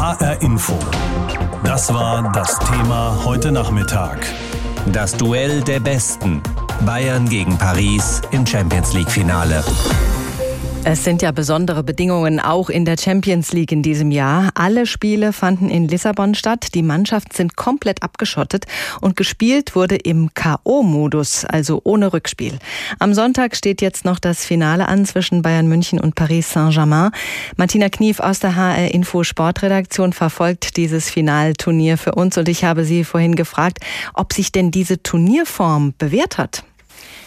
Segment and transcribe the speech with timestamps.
[0.00, 0.78] HR Info.
[1.62, 4.26] Das war das Thema heute Nachmittag.
[4.86, 6.42] Das Duell der Besten.
[6.86, 9.62] Bayern gegen Paris im Champions League Finale.
[10.82, 14.50] Es sind ja besondere Bedingungen auch in der Champions League in diesem Jahr.
[14.54, 16.68] Alle Spiele fanden in Lissabon statt.
[16.74, 18.64] Die Mannschaften sind komplett abgeschottet
[19.02, 22.58] und gespielt wurde im K.O.-Modus, also ohne Rückspiel.
[22.98, 27.10] Am Sonntag steht jetzt noch das Finale an zwischen Bayern München und Paris Saint-Germain.
[27.56, 32.84] Martina Knief aus der HR Info Sportredaktion verfolgt dieses Finalturnier für uns und ich habe
[32.84, 33.80] Sie vorhin gefragt,
[34.14, 36.64] ob sich denn diese Turnierform bewährt hat.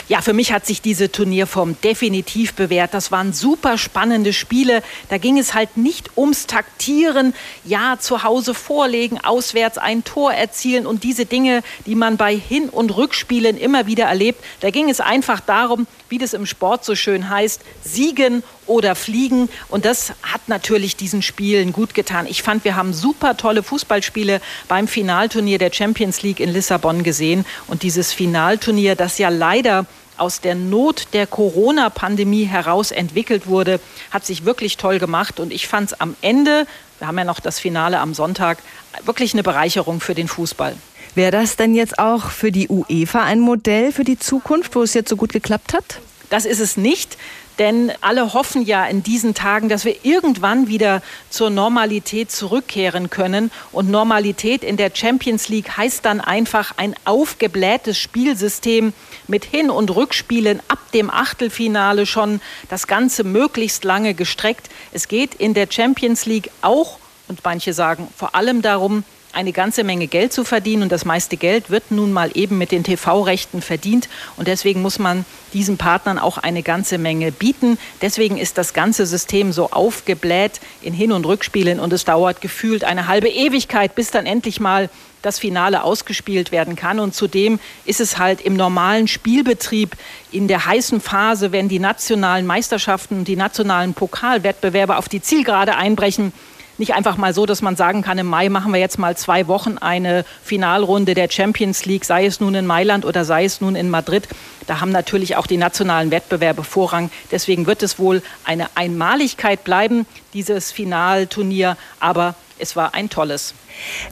[0.10, 2.94] Ja, für mich hat sich diese Turnierform definitiv bewährt.
[2.94, 4.84] Das waren super spannende Spiele.
[5.10, 10.86] Da ging es halt nicht ums Taktieren, ja, zu Hause vorlegen, auswärts ein Tor erzielen
[10.86, 14.44] und diese Dinge, die man bei Hin- und Rückspielen immer wieder erlebt.
[14.60, 19.50] Da ging es einfach darum, wie das im Sport so schön heißt, siegen oder fliegen.
[19.70, 22.28] Und das hat natürlich diesen Spielen gut getan.
[22.30, 27.46] Ich fand, wir haben super tolle Fußballspiele beim Finalturnier der Champions League in Lissabon gesehen.
[27.66, 33.80] Und dieses Finalturnier, das ja leider aus der Not der Corona-Pandemie heraus entwickelt wurde,
[34.12, 35.40] hat sich wirklich toll gemacht.
[35.40, 36.68] Und ich fand es am Ende,
[37.00, 38.60] wir haben ja noch das Finale am Sonntag,
[39.04, 40.76] wirklich eine Bereicherung für den Fußball.
[41.16, 44.94] Wäre das denn jetzt auch für die UEFA ein Modell für die Zukunft, wo es
[44.94, 46.00] jetzt so gut geklappt hat?
[46.30, 47.18] Das ist es nicht.
[47.60, 53.52] Denn alle hoffen ja in diesen Tagen, dass wir irgendwann wieder zur Normalität zurückkehren können.
[53.72, 58.94] Und Normalität in der Champions League heißt dann einfach ein aufgeblähtes Spielsystem
[59.28, 64.70] mit Hin- und Rückspielen ab dem Achtelfinale schon das Ganze möglichst lange gestreckt.
[64.92, 69.04] Es geht in der Champions League auch, und manche sagen vor allem darum,
[69.34, 70.84] eine ganze Menge Geld zu verdienen.
[70.84, 74.08] Und das meiste Geld wird nun mal eben mit den TV-Rechten verdient.
[74.38, 77.78] Und deswegen muss man diesen Partnern auch eine ganze Menge bieten.
[78.02, 81.80] Deswegen ist das ganze System so aufgebläht in Hin- und Rückspielen.
[81.80, 84.90] Und es dauert gefühlt eine halbe Ewigkeit, bis dann endlich mal
[85.24, 87.00] das Finale ausgespielt werden kann.
[87.00, 89.96] Und zudem ist es halt im normalen Spielbetrieb
[90.32, 95.76] in der heißen Phase, wenn die nationalen Meisterschaften und die nationalen Pokalwettbewerbe auf die Zielgerade
[95.76, 96.34] einbrechen,
[96.78, 99.48] nicht einfach mal so, dass man sagen kann, im Mai machen wir jetzt mal zwei
[99.48, 103.76] Wochen eine Finalrunde der Champions League, sei es nun in Mailand oder sei es nun
[103.76, 104.28] in Madrid.
[104.68, 107.12] Da haben natürlich auch die nationalen Wettbewerbe Vorrang.
[107.32, 111.78] Deswegen wird es wohl eine Einmaligkeit bleiben, dieses Finalturnier.
[112.00, 113.54] Aber es war ein tolles.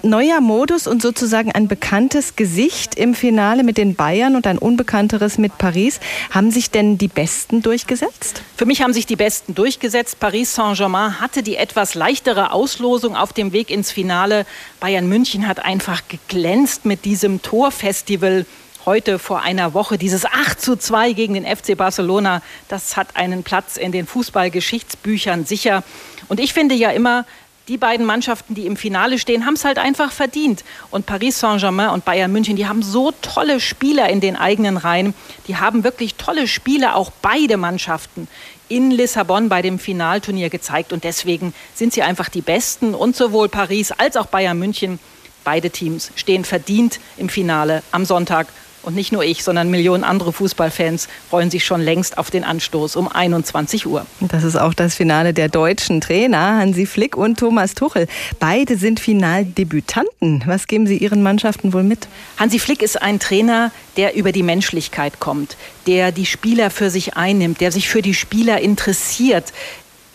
[0.02, 5.38] Neuer Modus und sozusagen ein bekanntes Gesicht im Finale mit den Bayern und ein unbekannteres
[5.38, 6.00] mit Paris.
[6.31, 8.41] Haben sich denn die Besten durchgesetzt?
[8.57, 10.19] Für mich haben sich die Besten durchgesetzt.
[10.19, 14.46] Paris Saint-Germain hatte die etwas leichtere Auslosung auf dem Weg ins Finale.
[14.79, 18.46] Bayern München hat einfach geglänzt mit diesem Torfestival
[18.85, 19.97] heute vor einer Woche.
[19.97, 25.46] Dieses 8 zu 2 gegen den FC Barcelona, das hat einen Platz in den Fußballgeschichtsbüchern
[25.46, 25.84] sicher.
[26.28, 27.25] Und ich finde ja immer,
[27.72, 30.66] die beiden Mannschaften, die im Finale stehen, haben es halt einfach verdient.
[30.90, 35.14] Und Paris Saint-Germain und Bayern München, die haben so tolle Spieler in den eigenen Reihen.
[35.48, 38.28] Die haben wirklich tolle Spiele, auch beide Mannschaften
[38.68, 40.92] in Lissabon bei dem Finalturnier gezeigt.
[40.92, 42.94] Und deswegen sind sie einfach die Besten.
[42.94, 45.00] Und sowohl Paris als auch Bayern München,
[45.46, 48.48] beide Teams stehen verdient im Finale am Sonntag
[48.84, 52.96] und nicht nur ich, sondern Millionen andere Fußballfans freuen sich schon längst auf den Anstoß
[52.96, 54.06] um 21 Uhr.
[54.19, 58.08] Das ist auch das Finale der deutschen Trainer, Hansi Flick und Thomas Tuchel.
[58.40, 60.44] Beide sind Finaldebütanten.
[60.46, 62.08] Was geben Sie Ihren Mannschaften wohl mit?
[62.38, 67.16] Hansi Flick ist ein Trainer, der über die Menschlichkeit kommt, der die Spieler für sich
[67.16, 69.53] einnimmt, der sich für die Spieler interessiert,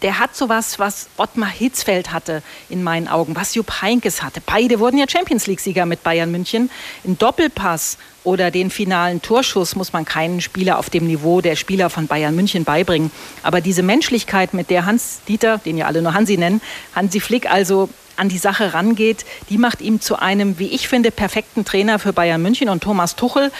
[0.02, 4.40] der hat sowas, was Ottmar Hitzfeld hatte in meinen Augen, was Jupp Heinkes hatte.
[4.44, 6.70] Beide wurden ja Champions League-Sieger mit Bayern München.
[7.04, 11.88] Im Doppelpass oder den finalen Torschuss muss man keinen Spieler auf dem Niveau der Spieler
[11.90, 13.10] von Bayern München beibringen.
[13.42, 16.60] Aber diese Menschlichkeit, mit der Hans Dieter, den ja alle nur Hansi nennen,
[16.94, 21.10] Hansi Flick also an die Sache rangeht, die macht ihm zu einem, wie ich finde,
[21.10, 22.68] perfekten Trainer für Bayern München.
[22.68, 23.52] Und Thomas Tuchel,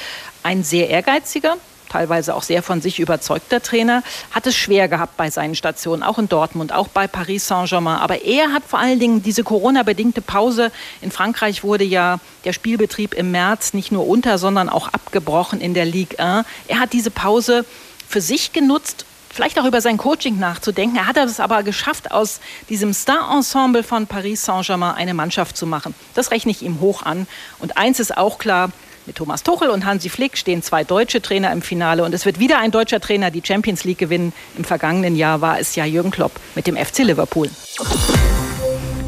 [0.43, 1.57] ein sehr ehrgeiziger,
[1.89, 6.19] teilweise auch sehr von sich überzeugter Trainer, hat es schwer gehabt bei seinen Stationen, auch
[6.19, 7.99] in Dortmund, auch bei Paris Saint-Germain.
[7.99, 10.72] Aber er hat vor allen Dingen diese Corona-bedingte Pause.
[11.01, 15.75] In Frankreich wurde ja der Spielbetrieb im März nicht nur unter, sondern auch abgebrochen in
[15.75, 16.47] der Ligue 1.
[16.69, 17.65] Er hat diese Pause
[18.09, 19.05] für sich genutzt
[19.37, 20.97] vielleicht auch über sein Coaching nachzudenken.
[20.97, 22.41] Er hat es aber geschafft, aus
[22.71, 25.95] diesem Star-Ensemble von Paris Saint-Germain eine Mannschaft zu machen.
[26.15, 27.27] Das rechne ich ihm hoch an.
[27.59, 28.71] Und eins ist auch klar,
[29.07, 32.39] mit Thomas Tuchel und Hansi Flick stehen zwei deutsche Trainer im Finale und es wird
[32.39, 34.33] wieder ein deutscher Trainer die Champions League gewinnen.
[34.57, 37.49] Im vergangenen Jahr war es ja Jürgen Klopp mit dem FC Liverpool.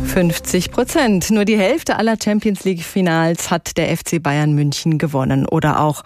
[0.09, 1.31] 50 Prozent.
[1.31, 5.47] Nur die Hälfte aller Champions League-Finals hat der FC Bayern München gewonnen.
[5.47, 6.03] Oder auch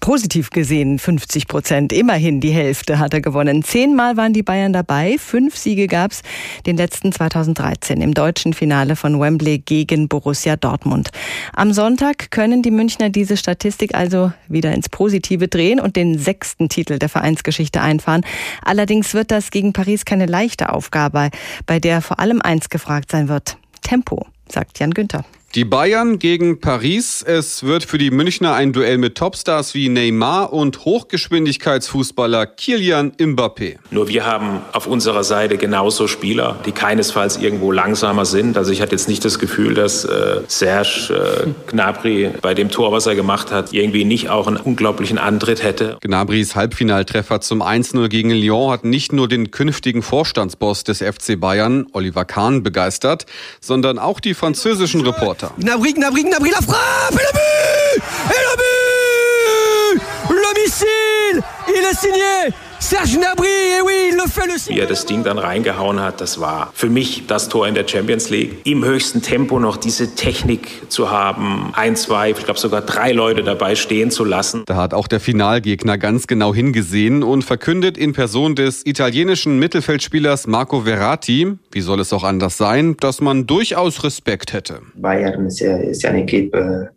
[0.00, 3.64] Positiv gesehen 50 Prozent, immerhin die Hälfte hat er gewonnen.
[3.64, 6.22] Zehnmal waren die Bayern dabei, fünf Siege gab's,
[6.66, 11.10] den letzten 2013 im deutschen Finale von Wembley gegen Borussia Dortmund.
[11.54, 16.68] Am Sonntag können die Münchner diese Statistik also wieder ins Positive drehen und den sechsten
[16.68, 18.24] Titel der Vereinsgeschichte einfahren.
[18.62, 21.30] Allerdings wird das gegen Paris keine leichte Aufgabe,
[21.66, 23.56] bei der vor allem eins gefragt sein wird.
[23.82, 25.24] Tempo, sagt Jan Günther.
[25.54, 27.24] Die Bayern gegen Paris.
[27.26, 33.76] Es wird für die Münchner ein Duell mit Topstars wie Neymar und Hochgeschwindigkeitsfußballer Kilian Mbappé.
[33.90, 38.58] Nur wir haben auf unserer Seite genauso Spieler, die keinesfalls irgendwo langsamer sind.
[38.58, 42.92] Also ich hatte jetzt nicht das Gefühl, dass äh, Serge äh, Gnabry bei dem Tor,
[42.92, 45.96] was er gemacht hat, irgendwie nicht auch einen unglaublichen Antritt hätte.
[46.02, 51.86] Gnabrys Halbfinaltreffer zum 1-0 gegen Lyon hat nicht nur den künftigen Vorstandsboss des FC Bayern,
[51.92, 53.24] Oliver Kahn, begeistert,
[53.62, 55.35] sondern auch die französischen Reporter.
[55.58, 61.94] Gnabry, Gnabry, Gnabry, la frappe et le but Et le but Le missile Il est
[61.94, 62.54] signé
[62.88, 66.20] Serge Gnabry, et oui, il le fait le Wie er das Ding dann reingehauen hat,
[66.20, 68.58] das war für mich das Tor in der Champions League.
[68.62, 73.42] Im höchsten Tempo noch diese Technik zu haben, ein, zwei, ich glaube sogar drei Leute
[73.42, 74.62] dabei stehen zu lassen.
[74.66, 80.46] Da hat auch der Finalgegner ganz genau hingesehen und verkündet in Person des italienischen Mittelfeldspielers
[80.46, 84.82] Marco Verratti, wie soll es auch anders sein, dass man durchaus Respekt hätte.
[84.94, 86.90] Bayern ist ja, ist ja eine Equipe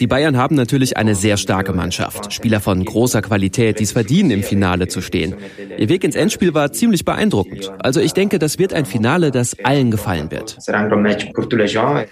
[0.00, 2.32] die Bayern haben natürlich eine sehr starke Mannschaft.
[2.32, 5.34] Spieler von großer Qualität, die es verdienen, im Finale zu stehen.
[5.76, 7.70] Ihr Weg ins Endspiel war ziemlich beeindruckend.
[7.78, 10.56] Also ich denke, das wird ein Finale, das allen gefallen wird.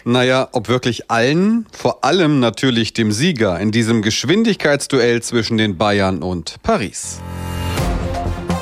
[0.04, 1.66] Naja, ob wirklich allen?
[1.72, 7.20] Vor allem natürlich dem Sieger in diesem Geschwindigkeitsduell zwischen den Bayern und Paris.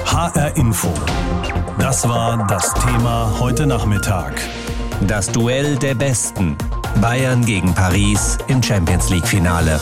[0.06, 0.88] HR Info.
[1.80, 4.40] Das war das Thema heute Nachmittag.
[5.08, 6.56] Das Duell der Besten.
[7.00, 9.80] Bayern gegen Paris im Champions League-Finale.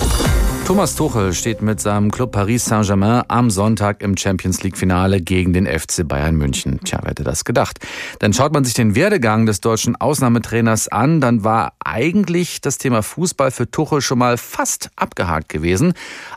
[0.66, 5.66] Thomas Tuchel steht mit seinem Club Paris Saint-Germain am Sonntag im Champions League-Finale gegen den
[5.66, 6.80] FC Bayern München.
[6.84, 7.80] Tja, wer hätte das gedacht?
[8.20, 13.02] Dann schaut man sich den Werdegang des deutschen Ausnahmetrainers an, dann war eigentlich das Thema
[13.02, 15.94] Fußball für Tuchel schon mal fast abgehakt gewesen.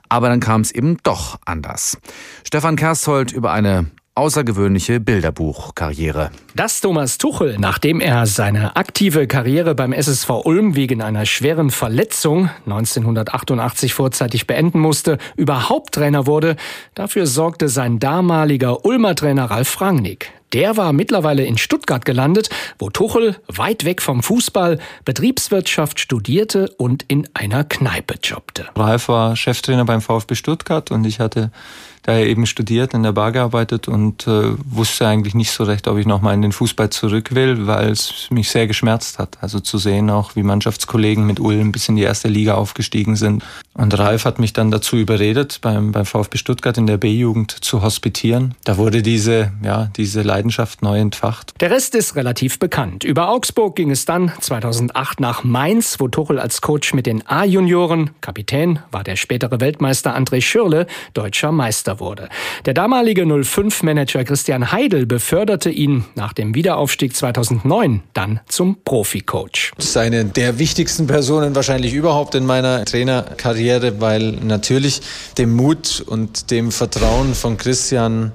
[0.09, 1.97] Aber dann kam es eben doch anders.
[2.43, 6.29] Stefan Kersthold über eine außergewöhnliche Bilderbuchkarriere.
[6.55, 12.49] Dass Thomas Tuchel, nachdem er seine aktive Karriere beim SSV Ulm wegen einer schweren Verletzung
[12.65, 16.57] 1988 vorzeitig beenden musste, überhaupt Trainer wurde,
[16.93, 20.31] dafür sorgte sein damaliger Ulmer Trainer Ralf Rangnick.
[20.53, 27.03] Der war mittlerweile in Stuttgart gelandet, wo Tuchel weit weg vom Fußball Betriebswirtschaft studierte und
[27.07, 28.67] in einer Kneipe jobbte.
[28.75, 31.51] Ralf war Cheftrainer beim VfB Stuttgart und ich hatte
[32.03, 35.97] da eben studiert, in der Bar gearbeitet und äh, wusste eigentlich nicht so recht, ob
[35.97, 39.37] ich nochmal in den Fußball zurück will, weil es mich sehr geschmerzt hat.
[39.41, 43.43] Also zu sehen auch, wie Mannschaftskollegen mit Ulm bis in die erste Liga aufgestiegen sind.
[43.73, 47.81] Und Ralf hat mich dann dazu überredet, beim, beim VfB Stuttgart in der B-Jugend zu
[47.81, 48.53] hospitieren.
[48.65, 51.53] Da wurde diese, ja, diese Leidenschaft neu entfacht.
[51.61, 53.03] Der Rest ist relativ bekannt.
[53.03, 58.11] Über Augsburg ging es dann 2008 nach Mainz, wo Tuchel als Coach mit den A-Junioren,
[58.19, 62.29] Kapitän war der spätere Weltmeister André Schürle, deutscher Meister Meister wurde.
[62.65, 69.73] Der damalige 05-Manager Christian Heidel beförderte ihn nach dem Wiederaufstieg 2009 dann zum Profi-Coach.
[69.75, 75.01] Das ist eine der wichtigsten Personen wahrscheinlich überhaupt in meiner Trainerkarriere, weil natürlich
[75.37, 78.31] dem Mut und dem Vertrauen von Christian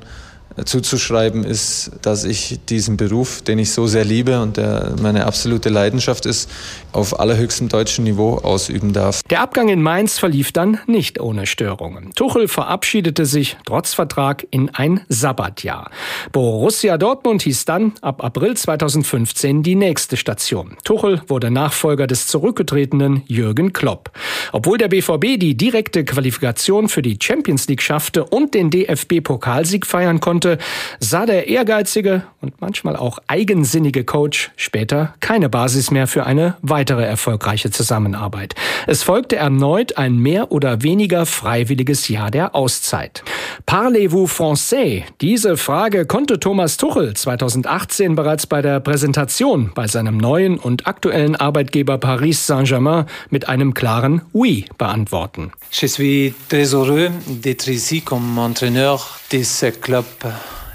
[0.64, 5.68] zuzuschreiben ist, dass ich diesen Beruf, den ich so sehr liebe und der meine absolute
[5.68, 6.50] Leidenschaft ist,
[6.92, 9.22] auf allerhöchstem deutschen Niveau ausüben darf.
[9.30, 12.12] Der Abgang in Mainz verlief dann nicht ohne Störungen.
[12.14, 15.90] Tuchel verabschiedete sich trotz Vertrag in ein Sabbatjahr.
[16.32, 20.76] Borussia Dortmund hieß dann ab April 2015 die nächste Station.
[20.84, 24.10] Tuchel wurde Nachfolger des zurückgetretenen Jürgen Klopp.
[24.52, 30.20] Obwohl der BVB die direkte Qualifikation für die Champions League schaffte und den DFB-Pokalsieg feiern
[30.20, 30.64] konnte, konnte,
[31.00, 37.04] sah der ehrgeizige und manchmal auch eigensinnige Coach später keine Basis mehr für eine weitere
[37.04, 38.54] erfolgreiche Zusammenarbeit.
[38.86, 43.22] Es folgte erneut ein mehr oder weniger freiwilliges Jahr der Auszeit.
[43.66, 45.04] Parlez-vous français?
[45.20, 51.36] Diese Frage konnte Thomas Tuchel 2018 bereits bei der Präsentation bei seinem neuen und aktuellen
[51.36, 55.52] Arbeitgeber Paris Saint-Germain mit einem klaren Oui beantworten.
[55.70, 60.04] Je suis très heureux d'être ici comme entraîneur de ce club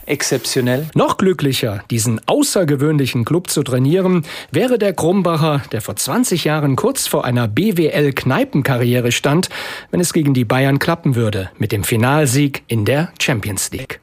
[0.05, 0.88] exzeptionell.
[0.95, 7.07] Noch glücklicher, diesen außergewöhnlichen Club zu trainieren, wäre der Krumbacher, der vor 20 Jahren kurz
[7.07, 9.50] vor einer BWL-Kneipenkarriere stand,
[9.91, 14.02] wenn es gegen die Bayern klappen würde mit dem Finalsieg in der Champions League.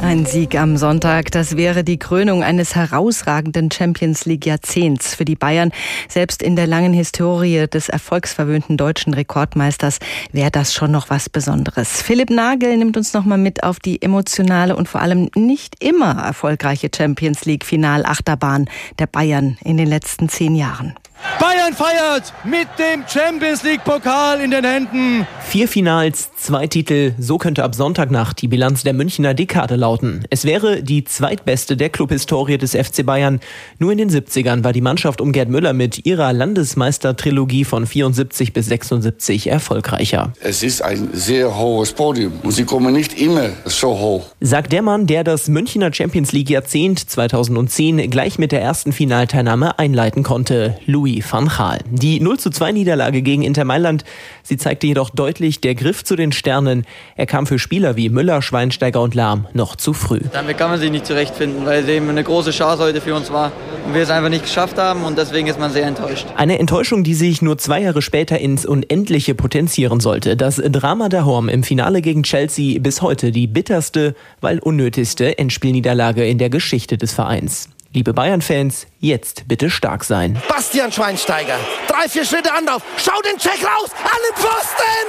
[0.00, 5.34] Ein Sieg am Sonntag, das wäre die Krönung eines herausragenden Champions League Jahrzehnts für die
[5.34, 5.72] Bayern.
[6.08, 9.98] Selbst in der langen Historie des erfolgsverwöhnten deutschen Rekordmeisters
[10.30, 12.00] wäre das schon noch was Besonderes.
[12.00, 16.12] Philipp Nagel nimmt uns noch mal mit auf die emotionale und vor allem nicht immer
[16.22, 20.94] erfolgreiche Champions League Finalachterbahn der Bayern in den letzten zehn Jahren.
[21.40, 25.26] Bayern feiert mit dem Champions League Pokal in den Händen.
[25.48, 30.24] Vier Finals, zwei Titel, so könnte ab Sonntagnacht die Bilanz der Münchner Dekade lauten.
[30.30, 33.40] Es wäre die zweitbeste der Clubhistorie des FC Bayern.
[33.78, 38.52] Nur in den 70ern war die Mannschaft um Gerd Müller mit ihrer Landesmeistertrilogie von 74
[38.52, 40.32] bis 76 erfolgreicher.
[40.40, 44.26] Es ist ein sehr hohes Podium und sie kommen nicht immer so hoch.
[44.40, 49.78] Sagt der Mann, der das Münchner Champions League Jahrzehnt 2010 gleich mit der ersten Finalteilnahme
[49.78, 50.78] einleiten konnte.
[50.86, 51.78] Louis Louis van Gaal.
[51.90, 54.04] Die 0 zu 2 Niederlage gegen Inter Mailand,
[54.42, 56.84] sie zeigte jedoch deutlich, der Griff zu den Sternen,
[57.16, 60.20] er kam für Spieler wie Müller, Schweinsteiger und Lahm noch zu früh.
[60.32, 63.32] Damit kann man sich nicht zurechtfinden, weil es eben eine große Chance heute für uns
[63.32, 63.52] war
[63.86, 66.26] und wir es einfach nicht geschafft haben und deswegen ist man sehr enttäuscht.
[66.36, 70.36] Eine Enttäuschung, die sich nur zwei Jahre später ins Unendliche potenzieren sollte.
[70.36, 76.26] Das Drama der Horm im Finale gegen Chelsea bis heute die bitterste, weil unnötigste Endspielniederlage
[76.26, 77.68] in der Geschichte des Vereins.
[77.94, 80.40] Liebe Bayern-Fans, jetzt bitte stark sein.
[80.46, 81.56] Bastian Schweinsteiger,
[81.88, 85.06] drei, vier Schritte Anlauf, schau den Check raus, an den Pfosten!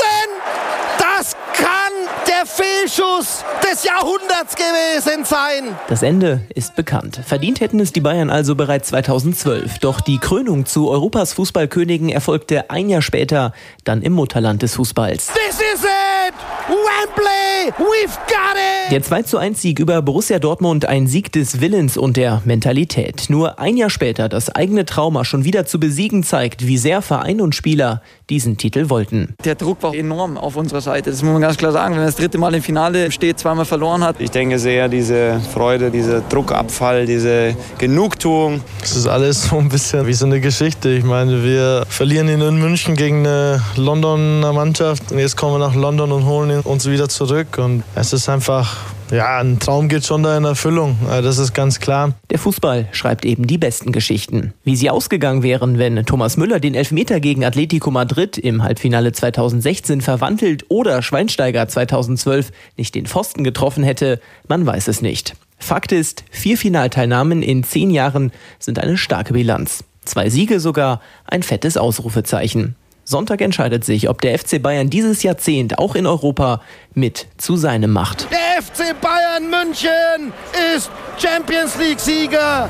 [0.98, 1.92] Das kann
[2.26, 5.76] der Fehlschuss des Jahrhunderts gewesen sein.
[5.88, 7.20] Das Ende ist bekannt.
[7.24, 9.78] Verdient hätten es die Bayern also bereits 2012.
[9.78, 13.52] Doch die Krönung zu Europas Fußballkönigen erfolgte ein Jahr später,
[13.84, 15.28] dann im Mutterland des Fußballs.
[15.28, 16.34] This is it!
[16.68, 17.45] Wembley!
[17.66, 18.92] We've got it!
[18.92, 23.24] Der 2 zu 1 Sieg über Borussia Dortmund, ein Sieg des Willens und der Mentalität.
[23.28, 27.40] Nur ein Jahr später das eigene Trauma schon wieder zu besiegen zeigt, wie sehr Verein
[27.40, 29.34] und Spieler diesen Titel wollten.
[29.44, 31.94] Der Druck war enorm auf unserer Seite, das muss man ganz klar sagen.
[31.94, 34.20] Wenn man das dritte Mal im Finale steht, zweimal verloren hat.
[34.20, 38.60] Ich denke sehr, diese Freude, dieser Druckabfall, diese Genugtuung.
[38.80, 40.90] Es ist alles so ein bisschen wie so eine Geschichte.
[40.90, 45.74] Ich meine, wir verlieren in München gegen eine Londoner Mannschaft und jetzt kommen wir nach
[45.74, 47.55] London und holen uns wieder zurück.
[47.58, 48.76] Und es ist einfach
[49.10, 52.14] ja, ein Traum geht schon da in Erfüllung, das ist ganz klar.
[52.30, 54.52] Der Fußball schreibt eben die besten Geschichten.
[54.64, 60.00] Wie sie ausgegangen wären, wenn Thomas Müller den Elfmeter gegen Atletico Madrid im Halbfinale 2016
[60.00, 65.36] verwandelt oder Schweinsteiger 2012 nicht den Pfosten getroffen hätte, man weiß es nicht.
[65.58, 69.84] Fakt ist, vier Finalteilnahmen in zehn Jahren sind eine starke Bilanz.
[70.04, 72.74] Zwei Siege sogar, ein fettes Ausrufezeichen.
[73.08, 76.60] Sonntag entscheidet sich, ob der FC Bayern dieses Jahrzehnt auch in Europa
[76.92, 78.26] mit zu seinem macht.
[78.32, 80.32] Der FC Bayern München
[80.74, 82.68] ist Champions League-Sieger.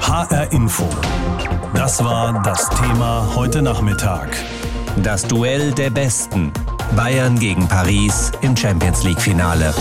[0.00, 0.88] HR Info.
[1.74, 4.36] Das war das Thema heute Nachmittag.
[5.02, 6.52] Das Duell der Besten.
[6.94, 9.74] Bayern gegen Paris im Champions League-Finale.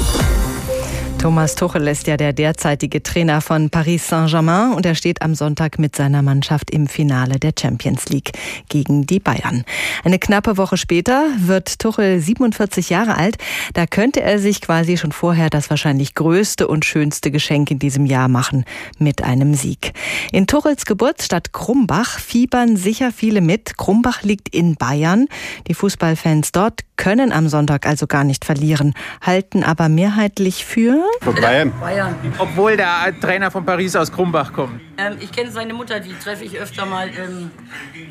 [1.22, 5.78] Thomas Tuchel ist ja der derzeitige Trainer von Paris Saint-Germain und er steht am Sonntag
[5.78, 8.32] mit seiner Mannschaft im Finale der Champions League
[8.70, 9.64] gegen die Bayern.
[10.04, 13.38] Eine knappe Woche später wird Tuchel 47 Jahre alt.
[13.76, 18.08] Da könnte er sich quasi schon vorher das wahrscheinlich größte und schönste Geschenk in diesem
[18.08, 18.66] Jahr machen
[18.98, 19.94] mit einem Sieg.
[20.32, 23.78] In Tuchels Geburtsstadt Krumbach fiebern sicher viele mit.
[23.78, 25.28] Krumbach liegt in Bayern.
[25.68, 31.36] Die Fußballfans dort können am Sonntag also gar nicht verlieren, halten aber mehrheitlich für von
[31.36, 31.72] Bayern.
[31.80, 32.16] Bayern.
[32.38, 34.80] Obwohl der Trainer von Paris aus Krumbach kommt.
[34.98, 37.52] Ähm, ich kenne seine Mutter, die treffe ich öfter mal im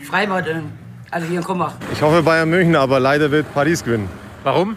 [0.03, 0.47] Freibad,
[1.11, 1.75] also hier in Krumbach.
[1.93, 4.09] Ich hoffe Bayern München, aber leider wird Paris gewinnen.
[4.45, 4.77] Warum?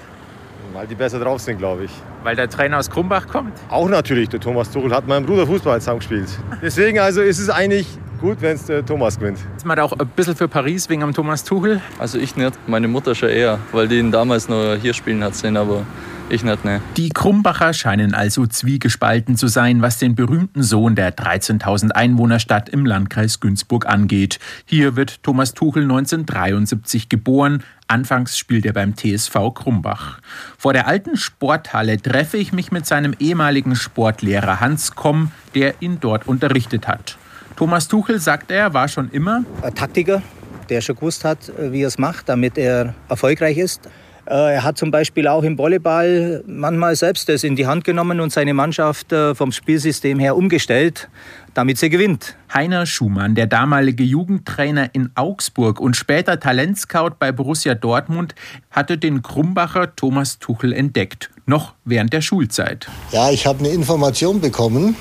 [0.74, 1.92] Weil die besser drauf sind, glaube ich.
[2.24, 3.54] Weil der Trainer aus Krumbach kommt?
[3.70, 4.30] Auch natürlich.
[4.30, 6.30] Der Thomas Tuchel hat meinem Bruder Fußball zusammengespielt.
[6.64, 7.88] Deswegen also ist es eigentlich
[8.24, 9.38] gut, wenn es der Thomas gewinnt.
[9.58, 11.82] Ist man auch ein bisschen für Paris wegen dem Thomas Tuchel?
[12.00, 15.36] Also ich nicht, meine Mutter schon eher, weil die ihn damals noch hier spielen hat
[15.36, 15.86] sehen, aber
[16.30, 16.80] ich nicht, ne.
[16.96, 22.86] Die Krumbacher scheinen also zwiegespalten zu sein, was den berühmten Sohn der 13.000 Einwohnerstadt im
[22.86, 24.40] Landkreis Günzburg angeht.
[24.66, 27.62] Hier wird Thomas Tuchel 1973 geboren.
[27.90, 30.20] Anfangs spielt er beim TSV Krumbach.
[30.58, 35.98] Vor der alten Sporthalle treffe ich mich mit seinem ehemaligen Sportlehrer Hans Komm, der ihn
[36.00, 37.18] dort unterrichtet hat.
[37.56, 40.22] Thomas Tuchel, sagt er, war schon immer ein Taktiker,
[40.70, 43.88] der schon gewusst hat, wie er es macht, damit er erfolgreich ist.
[44.26, 48.22] Äh, er hat zum Beispiel auch im Volleyball manchmal selbst das in die Hand genommen
[48.22, 51.10] und seine Mannschaft äh, vom Spielsystem her umgestellt,
[51.54, 52.36] damit sie gewinnt.
[52.54, 58.34] Heiner Schumann, der damalige Jugendtrainer in Augsburg und später Talentscout bei Borussia Dortmund,
[58.72, 62.88] hatte den Krumbacher Thomas Tuchel entdeckt, noch während der Schulzeit.
[63.12, 64.96] Ja, ich habe eine Information bekommen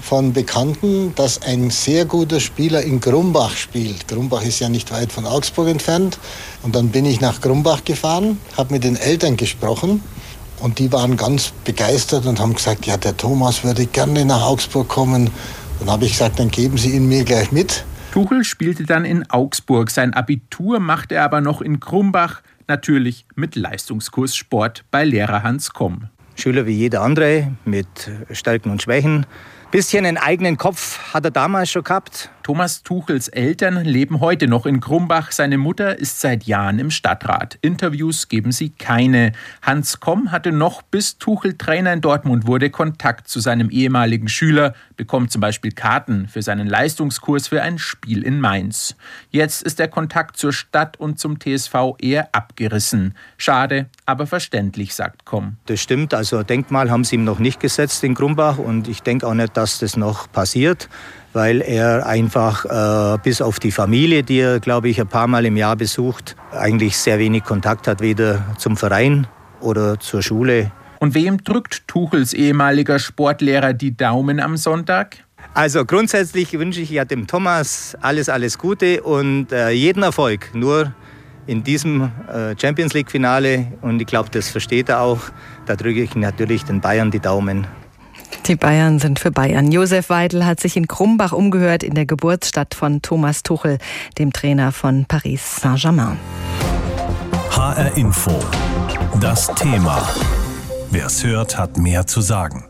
[0.00, 4.08] von Bekannten, dass ein sehr guter Spieler in Grumbach spielt.
[4.08, 6.18] Grumbach ist ja nicht weit von Augsburg entfernt.
[6.62, 10.02] Und dann bin ich nach Grumbach gefahren, habe mit den Eltern gesprochen
[10.60, 14.88] Und die waren ganz begeistert und haben gesagt, ja, der Thomas würde gerne nach Augsburg
[14.88, 15.30] kommen.
[15.78, 17.84] Dann habe ich gesagt, dann geben Sie ihn mir gleich mit.
[18.12, 19.90] Tuchel spielte dann in Augsburg.
[19.90, 25.72] Sein Abitur machte er aber noch in Krumbach, natürlich mit Leistungskurs Sport bei Lehrer Hans
[25.72, 26.08] Komm.
[26.34, 27.86] Schüler wie jeder andere mit
[28.30, 29.26] Stärken und Schwächen.
[29.70, 32.28] Bisschen einen eigenen Kopf hat er damals schon gehabt.
[32.50, 35.30] Thomas Tuchels Eltern leben heute noch in Krumbach.
[35.30, 37.56] Seine Mutter ist seit Jahren im Stadtrat.
[37.62, 39.30] Interviews geben sie keine.
[39.62, 44.74] Hans Komm hatte noch, bis Tuchel Trainer in Dortmund wurde, Kontakt zu seinem ehemaligen Schüler,
[44.96, 48.96] bekommt zum Beispiel Karten für seinen Leistungskurs für ein Spiel in Mainz.
[49.30, 53.14] Jetzt ist der Kontakt zur Stadt und zum TSV eher abgerissen.
[53.36, 55.58] Schade, aber verständlich, sagt Komm.
[55.66, 56.14] Das stimmt.
[56.14, 59.56] Also Denkmal haben sie ihm noch nicht gesetzt in Krumbach und ich denke auch nicht,
[59.56, 60.88] dass das noch passiert
[61.32, 65.46] weil er einfach äh, bis auf die Familie, die er, glaube ich, ein paar Mal
[65.46, 69.26] im Jahr besucht, eigentlich sehr wenig Kontakt hat, weder zum Verein
[69.60, 70.72] oder zur Schule.
[70.98, 75.18] Und wem drückt Tuchels ehemaliger Sportlehrer die Daumen am Sonntag?
[75.54, 80.50] Also grundsätzlich wünsche ich ja dem Thomas alles, alles Gute und äh, jeden Erfolg.
[80.54, 80.92] Nur
[81.46, 85.20] in diesem äh, Champions League-Finale, und ich glaube, das versteht er auch,
[85.66, 87.66] da drücke ich natürlich den Bayern die Daumen.
[88.50, 89.70] Die Bayern sind für Bayern.
[89.70, 93.78] Josef Weidel hat sich in Krumbach umgehört, in der Geburtsstadt von Thomas Tuchel,
[94.18, 96.18] dem Trainer von Paris Saint-Germain.
[97.52, 98.36] HR Info.
[99.20, 100.02] Das Thema.
[100.90, 102.69] Wer es hört, hat mehr zu sagen.